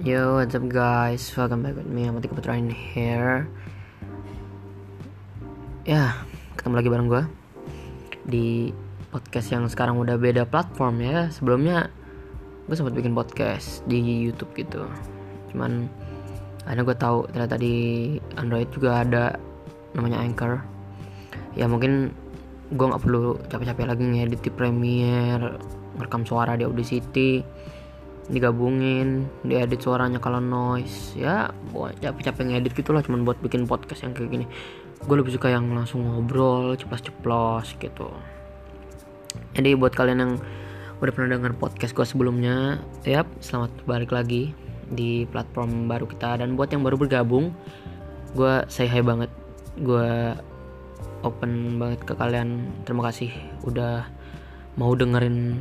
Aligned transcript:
Yo, 0.00 0.40
what's 0.40 0.56
up 0.56 0.64
guys? 0.64 1.28
Welcome 1.36 1.60
back 1.60 1.76
with 1.76 1.84
me, 1.84 2.08
Amati 2.08 2.24
Putra 2.24 2.56
in 2.56 2.72
here. 2.72 3.44
Ya, 5.84 6.16
ketemu 6.56 6.80
lagi 6.80 6.88
bareng 6.88 7.08
gue 7.12 7.22
di 8.24 8.72
podcast 9.12 9.52
yang 9.52 9.68
sekarang 9.68 10.00
udah 10.00 10.16
beda 10.16 10.48
platform 10.48 11.04
ya. 11.04 11.28
Sebelumnya 11.28 11.92
gue 12.64 12.72
sempat 12.72 12.96
bikin 12.96 13.12
podcast 13.12 13.84
di 13.84 14.00
YouTube 14.24 14.48
gitu. 14.56 14.88
Cuman 15.52 15.84
akhirnya 16.64 16.84
gue 16.88 16.96
tahu 16.96 17.28
ternyata 17.36 17.60
di 17.60 17.76
Android 18.40 18.72
juga 18.72 19.04
ada 19.04 19.36
namanya 19.92 20.24
Anchor. 20.24 20.64
Ya 21.60 21.68
mungkin 21.68 22.16
gue 22.72 22.86
nggak 22.88 23.04
perlu 23.04 23.36
capek-capek 23.52 23.84
lagi 23.84 24.04
ngedit 24.08 24.40
di 24.40 24.48
Premiere, 24.48 25.60
ngerekam 26.00 26.24
suara 26.24 26.56
di 26.56 26.64
Audacity 26.64 27.44
digabungin 28.30 29.26
diedit 29.42 29.82
suaranya 29.82 30.22
kalau 30.22 30.38
noise. 30.38 31.18
Ya 31.18 31.50
buat 31.74 31.98
capek-capek 31.98 32.46
ngedit 32.46 32.72
gitulah 32.78 33.02
cuman 33.02 33.26
buat 33.26 33.36
bikin 33.42 33.66
podcast 33.66 34.06
yang 34.06 34.14
kayak 34.14 34.30
gini. 34.30 34.46
Gue 35.04 35.18
lebih 35.18 35.34
suka 35.34 35.50
yang 35.50 35.66
langsung 35.74 36.06
ngobrol 36.06 36.78
ceplos-ceplos 36.78 37.74
gitu. 37.82 38.08
Jadi 39.58 39.74
buat 39.74 39.92
kalian 39.92 40.18
yang 40.22 40.32
udah 41.00 41.12
pernah 41.12 41.36
dengar 41.36 41.56
podcast 41.56 41.96
gue 41.96 42.04
sebelumnya 42.04 42.84
ya 43.08 43.24
selamat 43.40 43.72
balik 43.88 44.12
lagi 44.14 44.54
di 44.90 45.26
platform 45.28 45.90
baru 45.90 46.06
kita. 46.06 46.38
Dan 46.38 46.54
buat 46.54 46.70
yang 46.70 46.86
baru 46.86 46.96
bergabung 46.96 47.50
gue 48.38 48.62
say 48.70 48.86
hi 48.86 49.02
banget. 49.02 49.28
Gue 49.82 50.38
open 51.26 51.82
banget 51.82 52.00
ke 52.06 52.14
kalian. 52.14 52.70
Terima 52.86 53.10
kasih 53.10 53.34
udah 53.66 54.06
mau 54.78 54.94
dengerin 54.94 55.58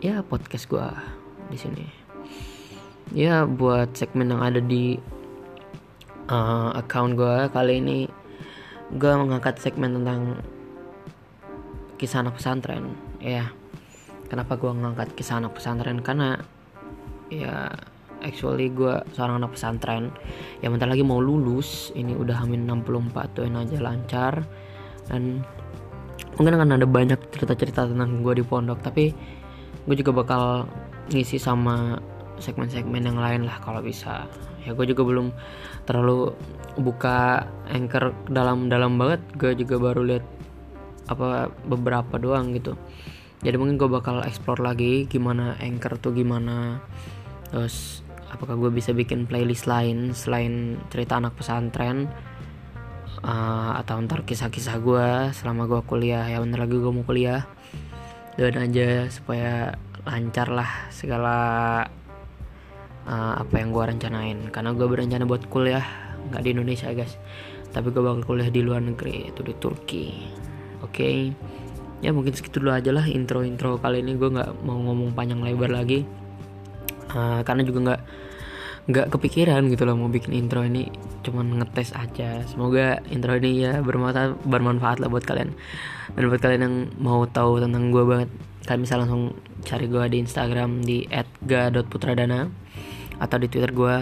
ya 0.00 0.24
podcast 0.24 0.66
gue 0.66 1.19
di 1.50 1.58
sini. 1.58 1.86
Ya 3.10 3.42
buat 3.42 3.98
segmen 3.98 4.30
yang 4.30 4.40
ada 4.40 4.62
di 4.62 4.94
uh, 6.30 6.70
account 6.78 7.18
gue 7.18 7.50
kali 7.50 7.82
ini 7.82 7.98
gue 8.94 9.12
mengangkat 9.14 9.58
segmen 9.58 9.98
tentang 9.98 10.38
kisah 11.98 12.22
anak 12.22 12.38
pesantren. 12.38 12.94
Ya 13.18 13.50
kenapa 14.30 14.54
gue 14.54 14.70
mengangkat 14.70 15.12
kisah 15.18 15.42
anak 15.42 15.58
pesantren? 15.58 16.00
Karena 16.00 16.38
ya 17.30 17.70
actually 18.22 18.70
gue 18.70 18.94
seorang 19.12 19.42
anak 19.42 19.58
pesantren. 19.58 20.14
Yang 20.62 20.70
bentar 20.78 20.88
lagi 20.88 21.04
mau 21.04 21.18
lulus. 21.18 21.90
Ini 21.98 22.14
udah 22.14 22.46
hamin 22.46 22.66
64 22.70 23.36
tuh 23.36 23.44
aja 23.50 23.78
lancar. 23.82 24.34
Dan 25.10 25.42
mungkin 26.38 26.56
akan 26.56 26.78
ada 26.78 26.86
banyak 26.86 27.18
cerita-cerita 27.34 27.90
tentang 27.90 28.22
gue 28.22 28.38
di 28.38 28.44
pondok. 28.46 28.80
Tapi 28.80 29.12
gue 29.88 29.96
juga 29.96 30.12
bakal 30.12 30.42
ngisi 31.10 31.40
sama 31.40 31.96
segmen-segmen 32.40 33.04
yang 33.04 33.18
lain 33.20 33.44
lah 33.44 33.60
kalau 33.60 33.84
bisa. 33.84 34.26
Ya 34.64 34.76
gue 34.76 34.86
juga 34.88 35.04
belum 35.04 35.32
terlalu 35.84 36.36
buka 36.80 37.48
anchor 37.68 38.12
dalam-dalam 38.28 38.96
banget. 38.96 39.20
Gue 39.36 39.52
juga 39.56 39.76
baru 39.80 40.00
lihat 40.04 40.24
apa 41.08 41.52
beberapa 41.68 42.16
doang 42.16 42.56
gitu. 42.56 42.76
Jadi 43.40 43.56
mungkin 43.56 43.80
gue 43.80 43.88
bakal 43.88 44.20
explore 44.24 44.60
lagi 44.60 45.08
gimana 45.08 45.56
anchor 45.60 45.96
tuh 45.96 46.12
gimana. 46.12 46.80
Terus 47.48 48.04
apakah 48.28 48.56
gue 48.60 48.70
bisa 48.72 48.92
bikin 48.92 49.24
playlist 49.24 49.64
lain 49.64 50.12
selain 50.12 50.76
cerita 50.92 51.16
anak 51.16 51.36
pesantren? 51.36 52.08
Uh, 53.20 53.76
atau 53.76 54.00
ntar 54.00 54.24
kisah-kisah 54.24 54.80
gue 54.80 55.08
selama 55.36 55.68
gue 55.68 55.80
kuliah. 55.88 56.24
Ya 56.28 56.40
bentar 56.40 56.60
lagi 56.60 56.76
gue 56.76 56.92
mau 56.92 57.04
kuliah 57.04 57.48
dan 58.40 58.56
aja 58.64 58.88
supaya 59.12 59.76
lancar 60.08 60.48
lah 60.48 60.88
segala 60.88 61.36
uh, 63.04 63.34
apa 63.36 63.54
yang 63.60 63.76
gue 63.76 63.84
rencanain. 63.84 64.48
Karena 64.48 64.72
gue 64.72 64.86
berencana 64.88 65.28
buat 65.28 65.44
kuliah 65.52 65.84
nggak 66.32 66.42
di 66.44 66.50
Indonesia 66.56 66.88
guys. 66.96 67.20
Tapi 67.70 67.92
gue 67.92 68.00
bakal 68.00 68.24
kuliah 68.24 68.48
di 68.48 68.64
luar 68.64 68.80
negeri 68.80 69.28
itu 69.28 69.44
di 69.44 69.54
Turki. 69.56 70.06
Oke? 70.80 70.88
Okay? 70.88 71.18
ya 72.00 72.16
mungkin 72.16 72.32
segitu 72.32 72.64
dulu 72.64 72.72
aja 72.72 72.96
lah 72.96 73.04
intro 73.04 73.44
intro 73.44 73.76
kali 73.76 74.00
ini. 74.00 74.16
Gue 74.16 74.32
nggak 74.32 74.64
mau 74.64 74.80
ngomong 74.80 75.12
panjang 75.12 75.44
lebar 75.44 75.68
lagi. 75.68 76.08
Uh, 77.12 77.44
karena 77.44 77.62
juga 77.66 77.78
nggak 77.84 78.00
nggak 78.88 79.12
kepikiran 79.12 79.68
gitu 79.68 79.84
loh 79.84 79.98
mau 79.98 80.08
bikin 80.08 80.32
intro 80.32 80.64
ini 80.64 80.88
cuman 81.20 81.60
ngetes 81.60 81.92
aja 81.92 82.40
semoga 82.48 83.04
intro 83.12 83.36
ini 83.36 83.68
ya 83.68 83.84
bermanfaat 83.84 84.40
bermanfaat 84.48 85.04
lah 85.04 85.12
buat 85.12 85.24
kalian 85.26 85.52
dan 86.16 86.22
buat 86.32 86.40
kalian 86.40 86.62
yang 86.64 86.76
mau 86.96 87.28
tahu 87.28 87.60
tentang 87.60 87.92
gue 87.92 88.04
banget 88.08 88.30
kalian 88.64 88.82
bisa 88.82 88.96
langsung 88.96 89.36
cari 89.66 89.86
gue 89.86 90.04
di 90.08 90.16
Instagram 90.24 90.80
di 90.80 91.04
@ga.putradana 91.44 92.48
atau 93.20 93.36
di 93.36 93.46
Twitter 93.52 93.72
gue 93.72 93.96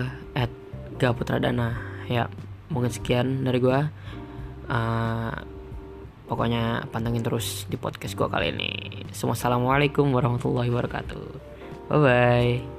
@gaputradana 0.98 1.74
ya 2.06 2.30
mungkin 2.70 2.92
sekian 2.92 3.42
dari 3.42 3.58
gue 3.58 3.78
uh, 4.70 5.32
pokoknya 6.28 6.86
pantengin 6.92 7.24
terus 7.24 7.64
di 7.66 7.80
podcast 7.80 8.14
gue 8.14 8.28
kali 8.28 8.52
ini. 8.52 8.70
Assalamualaikum 9.10 10.12
warahmatullahi 10.12 10.68
wabarakatuh. 10.68 11.26
Bye 11.88 11.98
bye. 11.98 12.77